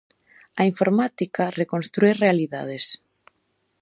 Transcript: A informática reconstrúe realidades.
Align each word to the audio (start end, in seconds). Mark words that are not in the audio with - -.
A 0.59 0.61
informática 0.71 1.43
reconstrúe 1.61 2.13
realidades. 2.23 2.85